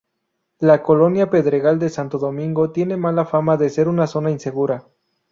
[0.57, 4.87] La colonia Pedregal de Santo Domingo tiene mala fama de ser una zona insegura.